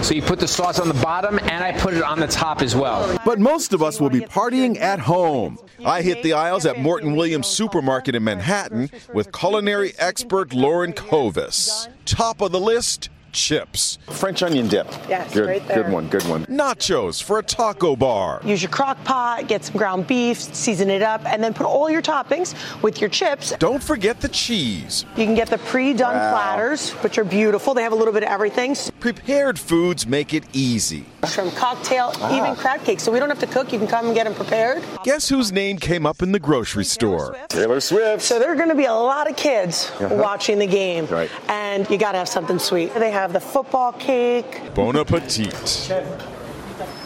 So 0.00 0.14
you 0.14 0.22
put 0.22 0.40
the 0.40 0.48
sauce 0.48 0.78
on 0.78 0.88
the 0.88 0.94
bottom 0.94 1.38
and 1.38 1.62
I 1.62 1.72
put 1.72 1.92
it 1.92 2.02
on 2.02 2.18
the 2.18 2.26
top 2.26 2.62
as 2.62 2.74
well. 2.74 3.18
But 3.26 3.38
most 3.38 3.74
of 3.74 3.82
us 3.82 4.00
will 4.00 4.08
be 4.08 4.20
partying 4.20 4.78
at 4.78 5.00
home. 5.00 5.58
I 5.84 6.00
hit 6.00 6.22
the 6.22 6.32
aisles 6.32 6.64
at 6.64 6.80
Morton 6.80 7.14
Williams 7.14 7.46
Supermarket 7.46 8.14
in 8.14 8.24
Manhattan 8.24 8.88
with 9.12 9.32
culinary 9.32 9.92
expert 9.98 10.54
Lauren 10.54 10.94
Covis. 10.94 11.88
Top 12.06 12.40
of 12.40 12.52
the 12.52 12.60
list, 12.60 13.10
chips. 13.32 13.98
French 14.10 14.42
onion 14.42 14.68
dip. 14.68 14.86
Yes, 15.08 15.32
good, 15.32 15.46
right 15.46 15.66
there. 15.68 15.82
Good 15.84 15.92
one, 15.92 16.08
good 16.08 16.22
one. 16.24 16.46
Nachos 16.46 17.22
for 17.22 17.38
a 17.38 17.42
taco 17.42 17.96
bar. 17.96 18.40
Use 18.44 18.62
your 18.62 18.70
crock 18.70 19.02
pot, 19.04 19.46
get 19.48 19.64
some 19.64 19.76
ground 19.76 20.06
beef, 20.06 20.38
season 20.38 20.90
it 20.90 21.02
up, 21.02 21.24
and 21.26 21.42
then 21.42 21.54
put 21.54 21.66
all 21.66 21.90
your 21.90 22.02
toppings 22.02 22.54
with 22.82 23.00
your 23.00 23.10
chips. 23.10 23.52
Don't 23.58 23.82
forget 23.82 24.20
the 24.20 24.28
cheese. 24.28 25.04
You 25.16 25.24
can 25.24 25.34
get 25.34 25.48
the 25.48 25.58
pre-done 25.58 26.14
Wow. 26.14 26.30
platters, 26.32 26.90
which 27.02 27.18
are 27.18 27.24
beautiful. 27.24 27.74
They 27.74 27.82
have 27.82 27.92
a 27.92 27.96
little 27.96 28.12
bit 28.14 28.22
of 28.22 28.28
everything. 28.30 28.76
Prepared 29.00 29.58
foods 29.58 30.06
make 30.06 30.34
it 30.34 30.44
easy. 30.52 31.04
From 31.28 31.50
cocktail, 31.52 32.12
Ah. 32.20 32.36
even 32.36 32.56
crab 32.56 32.84
cakes. 32.84 33.02
So 33.02 33.12
we 33.12 33.18
don't 33.18 33.28
have 33.28 33.38
to 33.40 33.46
cook. 33.46 33.72
You 33.72 33.78
can 33.78 33.88
come 33.88 34.06
and 34.06 34.14
get 34.14 34.24
them 34.24 34.34
prepared. 34.34 34.82
Guess 35.04 35.28
whose 35.28 35.52
name 35.52 35.78
came 35.78 36.06
up 36.06 36.22
in 36.22 36.32
the 36.32 36.38
grocery 36.38 36.84
store? 36.84 37.36
Taylor 37.48 37.80
Swift. 37.80 38.22
So 38.22 38.38
there 38.38 38.50
are 38.52 38.56
going 38.56 38.68
to 38.68 38.74
be 38.74 38.84
a 38.86 38.92
lot 38.94 39.28
of 39.30 39.36
kids 39.36 39.90
Uh-huh. 40.00 40.14
watching 40.14 40.58
the 40.58 40.66
game. 40.66 41.06
Right. 41.10 41.30
And 41.48 41.88
you 41.90 41.98
got 41.98 42.12
to 42.12 42.18
have 42.18 42.28
something 42.28 42.58
sweet. 42.58 42.94
They 42.94 43.10
have 43.10 43.17
the 43.26 43.40
football 43.40 43.92
cake. 43.92 44.72
Bon 44.74 44.96
appetit. 44.96 45.90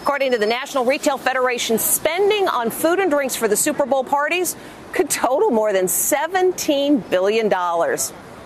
According 0.02 0.32
to 0.32 0.38
the 0.38 0.46
National 0.46 0.84
Retail 0.84 1.16
Federation, 1.16 1.78
spending 1.78 2.48
on 2.48 2.70
food 2.70 2.98
and 2.98 3.10
drinks 3.10 3.34
for 3.34 3.48
the 3.48 3.56
Super 3.56 3.86
Bowl 3.86 4.04
parties 4.04 4.56
could 4.92 5.08
total 5.08 5.50
more 5.50 5.72
than 5.72 5.86
$17 5.86 7.08
billion. 7.08 7.48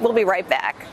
We'll 0.01 0.13
be 0.13 0.25
right 0.25 0.49
back. 0.49 0.87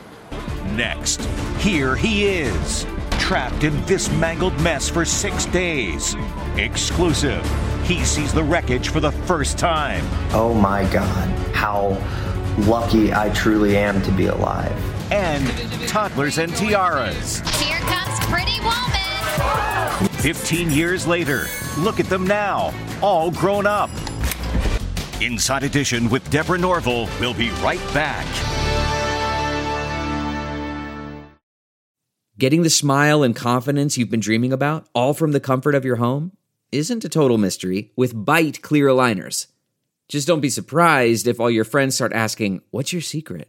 Next, 0.72 1.20
here 1.58 1.94
he 1.94 2.26
is, 2.26 2.86
trapped 3.12 3.62
in 3.62 3.84
this 3.84 4.10
mangled 4.10 4.58
mess 4.60 4.88
for 4.88 5.04
six 5.04 5.46
days. 5.46 6.16
Exclusive. 6.56 7.44
He 7.84 8.04
sees 8.04 8.32
the 8.32 8.42
wreckage 8.42 8.88
for 8.88 8.98
the 8.98 9.12
first 9.12 9.58
time. 9.58 10.04
Oh 10.32 10.54
my 10.54 10.90
God, 10.92 11.28
how 11.54 11.96
lucky 12.66 13.12
I 13.12 13.28
truly 13.30 13.76
am 13.76 14.02
to 14.02 14.10
be 14.10 14.26
alive. 14.26 14.93
And 15.10 15.46
toddlers 15.88 16.38
and 16.38 16.54
tiaras. 16.56 17.40
Here 17.60 17.78
comes 17.80 18.18
Pretty 18.26 18.58
Woman. 18.60 20.08
15 20.20 20.70
years 20.70 21.06
later, 21.06 21.46
look 21.78 22.00
at 22.00 22.06
them 22.06 22.26
now, 22.26 22.72
all 23.02 23.30
grown 23.30 23.66
up. 23.66 23.90
Inside 25.20 25.62
Edition 25.62 26.10
with 26.10 26.28
Deborah 26.30 26.58
Norville 26.58 27.08
will 27.20 27.34
be 27.34 27.50
right 27.62 27.82
back. 27.94 28.26
Getting 32.36 32.62
the 32.62 32.70
smile 32.70 33.22
and 33.22 33.36
confidence 33.36 33.96
you've 33.96 34.10
been 34.10 34.18
dreaming 34.20 34.52
about, 34.52 34.88
all 34.92 35.14
from 35.14 35.30
the 35.32 35.40
comfort 35.40 35.74
of 35.74 35.84
your 35.84 35.96
home, 35.96 36.32
isn't 36.72 37.04
a 37.04 37.08
total 37.08 37.38
mystery 37.38 37.92
with 37.94 38.12
Byte 38.12 38.60
clear 38.60 38.88
aligners. 38.88 39.46
Just 40.08 40.26
don't 40.26 40.40
be 40.40 40.50
surprised 40.50 41.28
if 41.28 41.38
all 41.38 41.50
your 41.50 41.64
friends 41.64 41.94
start 41.94 42.12
asking, 42.12 42.60
What's 42.70 42.92
your 42.92 43.02
secret? 43.02 43.48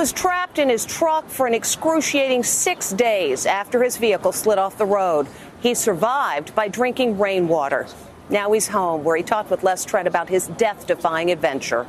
Was 0.00 0.12
trapped 0.14 0.58
in 0.58 0.70
his 0.70 0.86
truck 0.86 1.28
for 1.28 1.46
an 1.46 1.52
excruciating 1.52 2.42
six 2.42 2.90
days 2.90 3.44
after 3.44 3.82
his 3.82 3.98
vehicle 3.98 4.32
slid 4.32 4.58
off 4.58 4.78
the 4.78 4.86
road. 4.86 5.26
He 5.60 5.74
survived 5.74 6.54
by 6.54 6.68
drinking 6.68 7.18
rainwater. 7.18 7.86
Now 8.30 8.50
he's 8.52 8.66
home, 8.66 9.04
where 9.04 9.14
he 9.14 9.22
talked 9.22 9.50
with 9.50 9.62
Les 9.62 9.84
Trent 9.84 10.08
about 10.08 10.30
his 10.30 10.46
death 10.56 10.86
defying 10.86 11.30
adventure. 11.30 11.86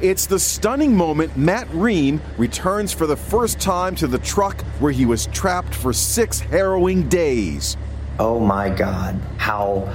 It's 0.00 0.26
the 0.26 0.38
stunning 0.38 0.96
moment 0.96 1.36
Matt 1.36 1.68
Ream 1.72 2.20
returns 2.36 2.92
for 2.92 3.08
the 3.08 3.16
first 3.16 3.58
time 3.58 3.96
to 3.96 4.06
the 4.06 4.18
truck 4.18 4.62
where 4.78 4.92
he 4.92 5.04
was 5.04 5.26
trapped 5.26 5.74
for 5.74 5.92
six 5.92 6.38
harrowing 6.38 7.08
days. 7.08 7.76
Oh 8.20 8.38
my 8.38 8.70
God, 8.70 9.20
how 9.36 9.92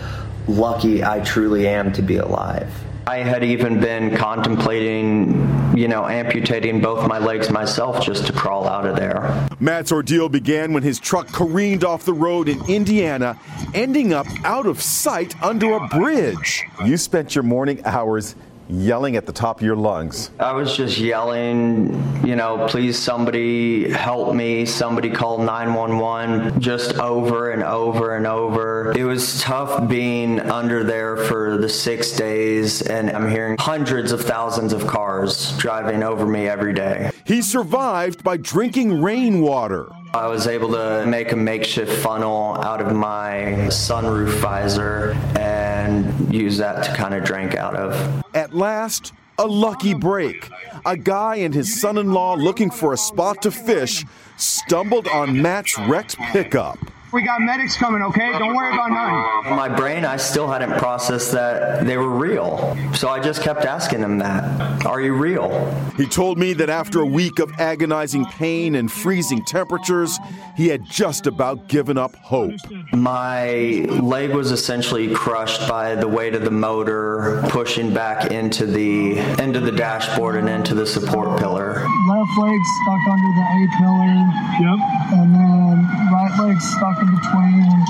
lucky 0.50 1.02
I 1.02 1.22
truly 1.22 1.66
am 1.66 1.94
to 1.94 2.02
be 2.02 2.18
alive. 2.18 2.83
I 3.06 3.18
had 3.18 3.44
even 3.44 3.80
been 3.80 4.16
contemplating, 4.16 5.76
you 5.76 5.88
know, 5.88 6.06
amputating 6.06 6.80
both 6.80 7.08
my 7.08 7.20
legs 7.20 7.50
myself 7.50 8.04
just 8.04 8.28
to 8.28 8.34
crawl 8.34 8.68
out 8.68 8.86
of 8.86 8.96
there. 8.96 9.48
Matt's 9.60 9.92
ordeal 9.92 10.30
began 10.30 10.72
when 10.72 10.84
his 10.84 11.00
truck 11.00 11.28
careened 11.28 11.84
off 11.84 12.06
the 12.06 12.14
road 12.14 12.48
in 12.48 12.64
Indiana, 12.70 13.38
ending 13.74 14.14
up 14.14 14.28
out 14.46 14.66
of 14.66 14.82
sight 14.82 15.42
under 15.44 15.74
a 15.74 15.88
bridge. 15.90 16.64
You 16.86 16.96
spent 16.96 17.36
your 17.36 17.44
morning 17.44 17.82
hours 17.86 18.36
yelling 18.70 19.16
at 19.16 19.26
the 19.26 19.34
top 19.34 19.58
of 19.58 19.66
your 19.66 19.76
lungs. 19.76 20.32
I 20.40 20.54
was 20.54 20.76
just 20.76 20.98
yelling, 20.98 21.94
you 22.26 22.36
know, 22.36 22.68
please 22.70 22.98
somebody 22.98 23.90
help 23.92 24.36
me, 24.36 24.66
somebody 24.66 25.10
call 25.10 25.38
911, 25.40 26.62
just 26.62 26.98
over 26.98 27.52
and 27.52 27.64
over 27.64 28.16
and 28.16 28.26
over. 28.26 28.94
It 28.98 29.04
was 29.04 29.42
tough 29.42 29.88
being 29.88 30.40
under 30.40 30.84
there 30.84 31.18
for 31.18 31.58
the 31.58 31.70
six 31.70 32.12
days, 32.12 32.82
and 32.82 33.10
I'm 33.12 33.30
hearing 33.30 33.58
hundreds 33.60 34.12
of 34.12 34.22
thousands 34.22 34.74
of 34.74 34.88
cars 34.88 35.58
driving 35.58 36.04
over 36.04 36.26
me 36.26 36.48
every 36.48 36.74
day. 36.74 37.12
He 37.26 37.42
survived 37.42 38.24
by 38.24 38.38
drinking 38.38 39.02
rainwater. 39.02 39.88
I 40.16 40.28
was 40.28 40.46
able 40.46 40.72
to 40.74 41.08
make 41.08 41.32
a 41.32 41.36
makeshift 41.36 41.92
funnel 42.04 42.62
out 42.62 42.80
of 42.80 42.96
my 42.96 43.66
sunroof 43.70 44.30
visor 44.38 45.14
and 45.36 46.32
use 46.32 46.56
that 46.60 46.84
to 46.84 46.94
kind 46.94 47.16
of 47.16 47.24
drink 47.24 47.56
out 47.56 47.76
of. 47.76 48.24
At 48.36 48.54
last, 48.54 49.12
a 49.40 49.48
lucky 49.48 49.96
break. 49.96 50.52
A 50.86 50.96
guy 50.96 51.38
and 51.38 51.52
his 51.52 51.82
son 51.82 51.98
in 51.98 52.12
law 52.12 52.36
looking 52.36 52.70
for 52.70 52.94
a 52.94 52.98
spot 52.98 53.42
to 53.42 53.50
fish 53.50 54.06
stumbled 54.38 55.08
on 55.08 55.42
Matt's 55.42 55.80
wrecked 55.80 56.16
pickup. 56.32 56.78
We 57.14 57.22
got 57.22 57.42
medics 57.42 57.78
coming, 57.78 58.02
okay? 58.02 58.32
Don't 58.40 58.56
worry 58.56 58.74
about 58.74 58.90
nothing. 58.90 59.52
In 59.52 59.56
my 59.56 59.70
brain, 59.70 60.04
I 60.04 60.18
still 60.18 60.48
hadn't 60.48 60.80
processed 60.80 61.32
that 61.34 61.86
they 61.86 61.96
were 61.96 62.10
real. 62.10 62.76
So 62.96 63.08
I 63.08 63.20
just 63.20 63.44
kept 63.44 63.66
asking 63.66 64.02
them 64.02 64.18
that. 64.18 64.84
Are 64.88 65.00
you 65.00 65.14
real? 65.14 65.52
He 65.96 66.08
told 66.08 66.40
me 66.40 66.54
that 66.54 66.72
after 66.72 67.02
a 67.02 67.06
week 67.06 67.38
of 67.38 67.52
agonizing 67.60 68.26
pain 68.26 68.74
and 68.74 68.92
freezing 68.92 69.46
temperatures, 69.46 70.18
he 70.58 70.70
had 70.70 70.86
just 70.86 71.28
about 71.28 71.68
given 71.68 72.00
up 72.00 72.16
hope. 72.16 72.54
My 72.94 73.86
leg 74.02 74.32
was 74.32 74.52
essentially 74.52 75.14
crushed 75.14 75.68
by 75.70 75.94
the 75.94 76.08
weight 76.08 76.34
of 76.34 76.44
the 76.44 76.52
motor 76.52 77.44
pushing 77.50 77.94
back 77.94 78.32
into 78.32 78.66
the 78.66 79.20
into 79.40 79.60
the 79.60 79.72
dashboard 79.72 80.36
and 80.36 80.50
into 80.50 80.74
the 80.74 80.86
support 80.86 81.40
pillar. 81.40 81.86
Left 82.10 82.38
leg 82.40 82.60
stuck 82.82 83.02
under 83.08 83.32
the 83.38 83.46
A 83.54 83.68
pillar. 83.78 84.14
Yep. 84.62 84.80
And 85.14 85.36
then 85.36 86.12
right 86.12 86.33
leg 86.40 86.60
stuck 86.60 87.02
in 87.02 87.16
between 87.16 87.86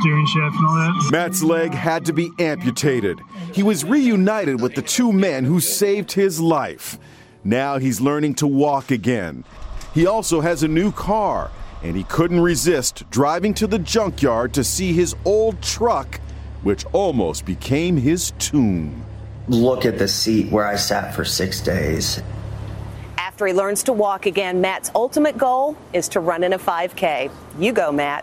steering 0.00 0.26
shaft 0.26 0.56
and 0.56 0.66
all 0.66 0.74
that. 0.74 1.08
Matt's 1.10 1.42
leg 1.42 1.72
had 1.72 2.04
to 2.06 2.12
be 2.12 2.30
amputated. 2.38 3.20
He 3.52 3.62
was 3.62 3.84
reunited 3.84 4.60
with 4.60 4.74
the 4.74 4.82
two 4.82 5.12
men 5.12 5.44
who 5.44 5.60
saved 5.60 6.12
his 6.12 6.40
life. 6.40 6.98
Now 7.44 7.78
he's 7.78 8.00
learning 8.00 8.34
to 8.36 8.46
walk 8.46 8.90
again. 8.90 9.44
He 9.94 10.06
also 10.06 10.40
has 10.40 10.62
a 10.62 10.68
new 10.68 10.92
car, 10.92 11.50
and 11.82 11.96
he 11.96 12.04
couldn't 12.04 12.40
resist 12.40 13.08
driving 13.10 13.54
to 13.54 13.66
the 13.66 13.78
junkyard 13.78 14.54
to 14.54 14.64
see 14.64 14.92
his 14.92 15.16
old 15.24 15.60
truck, 15.62 16.20
which 16.62 16.84
almost 16.92 17.44
became 17.44 17.96
his 17.96 18.32
tomb. 18.38 19.04
Look 19.48 19.84
at 19.84 19.98
the 19.98 20.06
seat 20.06 20.52
where 20.52 20.66
I 20.66 20.76
sat 20.76 21.14
for 21.14 21.24
six 21.24 21.60
days. 21.60 22.22
After 23.40 23.46
he 23.46 23.54
learns 23.54 23.82
to 23.84 23.94
walk 23.94 24.26
again, 24.26 24.60
Matt's 24.60 24.90
ultimate 24.94 25.38
goal 25.38 25.74
is 25.94 26.08
to 26.08 26.20
run 26.20 26.44
in 26.44 26.52
a 26.52 26.58
5K. 26.58 27.30
You 27.58 27.72
go, 27.72 27.90
Matt. 27.90 28.22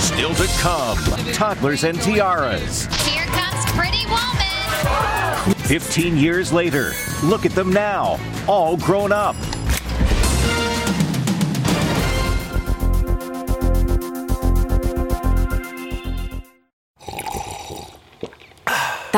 Still 0.00 0.34
to 0.34 0.48
come, 0.58 0.98
toddlers 1.32 1.84
and 1.84 1.96
tiaras. 2.02 2.86
Here 3.06 3.26
comes 3.26 3.64
Pretty 3.70 4.04
Woman. 4.06 5.54
15 5.68 6.16
years 6.16 6.52
later, 6.52 6.90
look 7.22 7.46
at 7.46 7.52
them 7.52 7.72
now, 7.72 8.18
all 8.48 8.76
grown 8.76 9.12
up. 9.12 9.36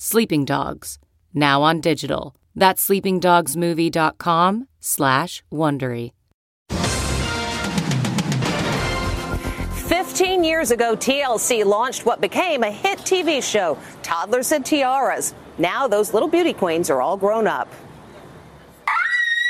Sleeping 0.00 0.44
Dogs, 0.44 1.00
now 1.34 1.62
on 1.62 1.80
digital. 1.80 2.36
That's 2.54 2.88
sleepingdogsmovie.com 2.88 4.68
slash 4.78 5.42
Wondery. 5.52 6.12
15 9.88 10.44
years 10.44 10.70
ago, 10.70 10.94
TLC 10.94 11.64
launched 11.64 12.06
what 12.06 12.20
became 12.20 12.62
a 12.62 12.70
hit 12.70 13.00
TV 13.00 13.42
show, 13.42 13.76
Toddlers 14.02 14.52
and 14.52 14.64
Tiaras. 14.64 15.34
Now 15.58 15.88
those 15.88 16.14
little 16.14 16.28
beauty 16.28 16.52
queens 16.52 16.90
are 16.90 17.02
all 17.02 17.16
grown 17.16 17.48
up. 17.48 17.68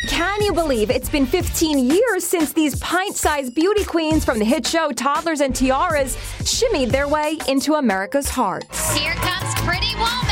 Can 0.09 0.41
you 0.43 0.55
believe 0.55 0.91
it's 0.91 1.11
been 1.11 1.27
15 1.27 1.91
years 1.91 2.25
since 2.25 2.53
these 2.55 2.79
pint 2.81 3.17
sized 3.17 3.55
beauty 3.55 3.85
queens 3.85 4.25
from 4.25 4.39
the 4.39 4.45
hit 4.45 4.67
show 4.67 4.93
Toddlers 4.93 5.41
and 5.41 5.55
Tiaras 5.55 6.17
shimmied 6.45 6.91
their 6.91 7.09
way 7.09 7.37
into 7.49 7.75
America's 7.75 8.29
hearts? 8.31 8.97
Here 8.97 9.13
comes 9.15 9.55
Pretty 9.63 9.95
Woman. 9.97 10.28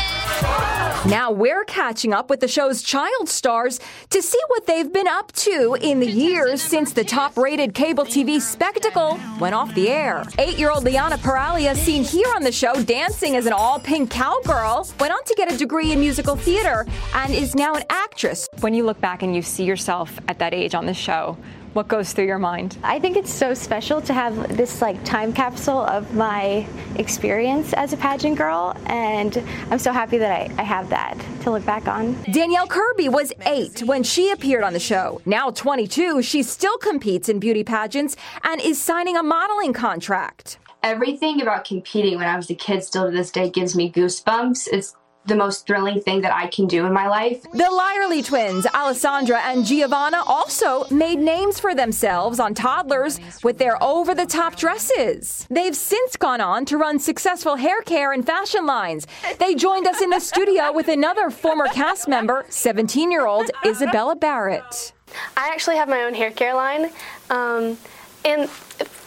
Now 1.07 1.31
we're 1.31 1.63
catching 1.63 2.11
up 2.11 2.29
with 2.29 2.41
the 2.41 2.49
show's 2.49 2.81
child 2.81 3.29
stars 3.29 3.79
to 4.09 4.21
see 4.21 4.39
what 4.49 4.67
they've 4.67 4.91
been 4.91 5.07
up 5.07 5.31
to 5.33 5.77
in 5.79 6.01
the 6.01 6.05
years 6.05 6.61
since 6.61 6.91
the 6.91 7.05
top 7.05 7.37
rated 7.37 7.73
cable 7.73 8.03
TV 8.03 8.41
spectacle 8.41 9.17
went 9.39 9.55
off 9.55 9.73
the 9.73 9.87
air. 9.87 10.25
Eight 10.37 10.59
year 10.59 10.69
old 10.69 10.83
Liana 10.83 11.17
Paralia, 11.17 11.77
seen 11.77 12.03
here 12.03 12.27
on 12.35 12.43
the 12.43 12.51
show 12.51 12.83
dancing 12.83 13.37
as 13.37 13.45
an 13.45 13.53
all 13.53 13.79
pink 13.79 14.11
cowgirl, 14.11 14.89
went 14.99 15.13
on 15.13 15.23
to 15.23 15.33
get 15.37 15.49
a 15.49 15.55
degree 15.55 15.93
in 15.93 16.01
musical 16.01 16.35
theater 16.35 16.85
and 17.13 17.33
is 17.33 17.55
now 17.55 17.75
an 17.75 17.83
actress. 17.89 18.49
When 18.59 18.73
you 18.73 18.83
look 18.83 18.99
back 18.99 19.23
and 19.23 19.33
you 19.33 19.41
see 19.41 19.63
yourself 19.63 20.19
at 20.27 20.39
that 20.39 20.53
age 20.53 20.75
on 20.75 20.85
the 20.85 20.93
show, 20.93 21.37
what 21.77 21.87
goes 21.87 22.11
through 22.11 22.25
your 22.25 22.39
mind? 22.39 22.75
I 22.81 22.99
think 22.99 23.15
it's 23.17 23.31
so 23.31 23.53
special 23.53 24.01
to 24.01 24.11
have 24.11 24.57
this 24.57 24.81
like 24.81 25.01
time 25.05 25.31
capsule 25.31 25.81
of 25.81 26.11
my 26.15 26.65
experience 26.95 27.71
as 27.73 27.93
a 27.93 27.97
pageant 27.97 28.35
girl, 28.35 28.75
and 28.87 29.37
I'm 29.69 29.77
so 29.77 29.93
happy 29.93 30.17
that 30.17 30.31
I, 30.31 30.51
I 30.57 30.63
have 30.63 30.89
that 30.89 31.15
to 31.43 31.51
look 31.51 31.63
back 31.65 31.87
on. 31.87 32.19
Danielle 32.31 32.65
Kirby 32.65 33.09
was 33.09 33.31
eight 33.45 33.83
when 33.83 34.01
she 34.01 34.31
appeared 34.31 34.63
on 34.63 34.73
the 34.73 34.79
show. 34.79 35.21
Now 35.23 35.51
22, 35.51 36.23
she 36.23 36.41
still 36.41 36.79
competes 36.79 37.29
in 37.29 37.39
beauty 37.39 37.63
pageants 37.63 38.15
and 38.43 38.59
is 38.59 38.81
signing 38.81 39.15
a 39.15 39.21
modeling 39.21 39.73
contract. 39.73 40.57
Everything 40.81 41.43
about 41.43 41.63
competing 41.63 42.17
when 42.17 42.27
I 42.27 42.35
was 42.35 42.49
a 42.49 42.55
kid 42.55 42.83
still 42.83 43.05
to 43.05 43.11
this 43.11 43.29
day 43.29 43.51
gives 43.51 43.75
me 43.75 43.91
goosebumps. 43.91 44.67
It's 44.71 44.95
the 45.27 45.35
most 45.35 45.67
thrilling 45.67 46.01
thing 46.01 46.21
that 46.21 46.33
I 46.33 46.47
can 46.47 46.67
do 46.67 46.85
in 46.85 46.93
my 46.93 47.07
life. 47.07 47.43
The 47.43 47.63
Lyerly 47.63 48.25
twins, 48.25 48.65
Alessandra 48.67 49.39
and 49.41 49.65
Giovanna, 49.65 50.21
also 50.25 50.85
made 50.89 51.19
names 51.19 51.59
for 51.59 51.75
themselves 51.75 52.39
on 52.39 52.53
toddlers 52.53 53.19
with 53.43 53.57
their 53.57 53.81
over 53.83 54.15
the 54.15 54.25
top 54.25 54.55
dresses. 54.55 55.45
They've 55.49 55.75
since 55.75 56.15
gone 56.15 56.41
on 56.41 56.65
to 56.65 56.77
run 56.77 56.99
successful 56.99 57.55
hair 57.55 57.81
care 57.81 58.11
and 58.11 58.25
fashion 58.25 58.65
lines. 58.65 59.07
They 59.39 59.55
joined 59.55 59.87
us 59.87 60.01
in 60.01 60.09
the 60.09 60.19
studio 60.19 60.71
with 60.71 60.87
another 60.87 61.29
former 61.29 61.67
cast 61.67 62.07
member, 62.07 62.45
17 62.49 63.11
year 63.11 63.25
old 63.25 63.51
Isabella 63.65 64.15
Barrett. 64.15 64.93
I 65.35 65.49
actually 65.49 65.77
have 65.77 65.89
my 65.89 66.03
own 66.03 66.13
hair 66.13 66.31
care 66.31 66.53
line, 66.53 66.91
um, 67.29 67.77
and 68.25 68.49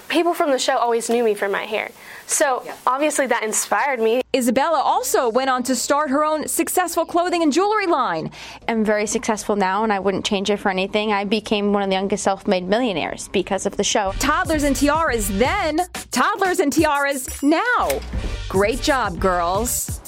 people 0.08 0.34
from 0.34 0.50
the 0.50 0.58
show 0.58 0.76
always 0.76 1.08
knew 1.10 1.24
me 1.24 1.34
for 1.34 1.48
my 1.48 1.64
hair. 1.64 1.90
So 2.30 2.64
obviously 2.86 3.26
that 3.26 3.42
inspired 3.42 3.98
me. 3.98 4.22
Isabella 4.34 4.78
also 4.78 5.28
went 5.28 5.50
on 5.50 5.64
to 5.64 5.74
start 5.74 6.10
her 6.10 6.24
own 6.24 6.46
successful 6.46 7.04
clothing 7.04 7.42
and 7.42 7.52
jewelry 7.52 7.88
line. 7.88 8.30
I'm 8.68 8.84
very 8.84 9.06
successful 9.06 9.56
now 9.56 9.82
and 9.82 9.92
I 9.92 9.98
wouldn't 9.98 10.24
change 10.24 10.48
it 10.48 10.58
for 10.58 10.70
anything. 10.70 11.12
I 11.12 11.24
became 11.24 11.72
one 11.72 11.82
of 11.82 11.88
the 11.88 11.96
youngest 11.96 12.22
self 12.22 12.46
made 12.46 12.68
millionaires 12.68 13.26
because 13.28 13.66
of 13.66 13.76
the 13.76 13.82
show. 13.82 14.12
Toddlers 14.20 14.62
and 14.62 14.76
tiaras 14.76 15.28
then, 15.38 15.80
toddlers 16.12 16.60
and 16.60 16.72
tiaras 16.72 17.42
now. 17.42 18.00
Great 18.48 18.80
job, 18.80 19.18
girls. 19.18 20.00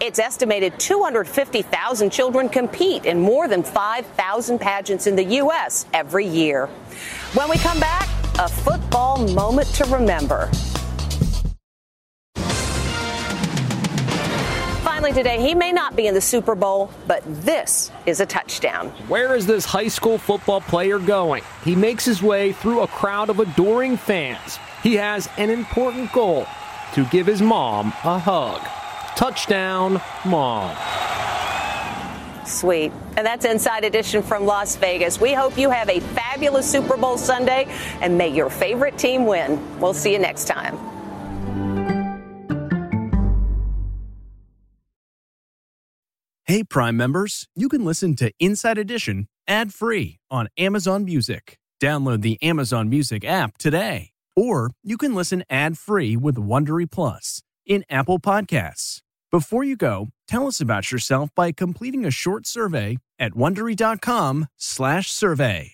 It's 0.00 0.18
estimated 0.18 0.78
250,000 0.78 2.10
children 2.10 2.50
compete 2.50 3.06
in 3.06 3.18
more 3.18 3.48
than 3.48 3.62
5,000 3.62 4.58
pageants 4.58 5.06
in 5.06 5.16
the 5.16 5.24
U.S. 5.24 5.86
every 5.94 6.26
year. 6.26 6.66
When 7.32 7.48
we 7.48 7.56
come 7.56 7.80
back, 7.80 8.06
a 8.38 8.48
football 8.48 9.26
moment 9.32 9.66
to 9.74 9.84
remember. 9.86 10.50
Today, 15.12 15.40
he 15.40 15.54
may 15.54 15.72
not 15.72 15.96
be 15.96 16.06
in 16.06 16.14
the 16.14 16.20
Super 16.20 16.54
Bowl, 16.54 16.92
but 17.06 17.22
this 17.26 17.90
is 18.06 18.20
a 18.20 18.26
touchdown. 18.26 18.88
Where 19.08 19.34
is 19.34 19.46
this 19.46 19.64
high 19.64 19.88
school 19.88 20.18
football 20.18 20.60
player 20.60 20.98
going? 20.98 21.42
He 21.64 21.74
makes 21.74 22.04
his 22.04 22.22
way 22.22 22.52
through 22.52 22.80
a 22.80 22.86
crowd 22.86 23.30
of 23.30 23.40
adoring 23.40 23.96
fans. 23.96 24.58
He 24.82 24.94
has 24.94 25.28
an 25.38 25.50
important 25.50 26.12
goal 26.12 26.46
to 26.94 27.04
give 27.06 27.26
his 27.26 27.40
mom 27.40 27.88
a 28.04 28.18
hug. 28.18 28.60
Touchdown, 29.16 30.00
mom. 30.24 30.76
Sweet. 32.46 32.92
And 33.16 33.26
that's 33.26 33.44
Inside 33.44 33.84
Edition 33.84 34.22
from 34.22 34.44
Las 34.44 34.76
Vegas. 34.76 35.20
We 35.20 35.32
hope 35.32 35.58
you 35.58 35.70
have 35.70 35.88
a 35.88 36.00
fabulous 36.00 36.70
Super 36.70 36.96
Bowl 36.96 37.18
Sunday 37.18 37.66
and 38.00 38.16
may 38.16 38.28
your 38.28 38.50
favorite 38.50 38.96
team 38.98 39.26
win. 39.26 39.80
We'll 39.80 39.94
see 39.94 40.12
you 40.12 40.18
next 40.18 40.44
time. 40.46 40.97
Hey, 46.48 46.64
Prime 46.64 46.96
members, 46.96 47.46
you 47.54 47.68
can 47.68 47.84
listen 47.84 48.16
to 48.16 48.32
Inside 48.40 48.78
Edition 48.78 49.28
ad 49.46 49.74
free 49.74 50.18
on 50.30 50.48
Amazon 50.56 51.04
Music. 51.04 51.58
Download 51.78 52.22
the 52.22 52.42
Amazon 52.42 52.88
Music 52.88 53.22
app 53.22 53.58
today. 53.58 54.12
Or 54.34 54.70
you 54.82 54.96
can 54.96 55.14
listen 55.14 55.44
ad 55.50 55.76
free 55.76 56.16
with 56.16 56.36
Wondery 56.36 56.90
Plus 56.90 57.42
in 57.66 57.84
Apple 57.90 58.18
Podcasts. 58.18 59.02
Before 59.30 59.62
you 59.62 59.76
go, 59.76 60.08
tell 60.26 60.46
us 60.46 60.58
about 60.58 60.90
yourself 60.90 61.28
by 61.34 61.52
completing 61.52 62.06
a 62.06 62.10
short 62.10 62.46
survey 62.46 62.96
at 63.18 63.32
wondery.com/slash 63.32 65.10
survey. 65.10 65.72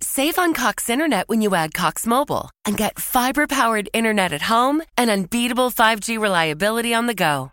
Save 0.00 0.38
on 0.38 0.54
Cox 0.54 0.88
Internet 0.88 1.28
when 1.28 1.42
you 1.42 1.54
add 1.54 1.74
Cox 1.74 2.06
Mobile 2.06 2.48
and 2.64 2.78
get 2.78 2.98
fiber 2.98 3.46
powered 3.46 3.90
internet 3.92 4.32
at 4.32 4.40
home 4.40 4.80
and 4.96 5.10
unbeatable 5.10 5.70
5G 5.70 6.18
reliability 6.18 6.94
on 6.94 7.08
the 7.08 7.14
go. 7.14 7.52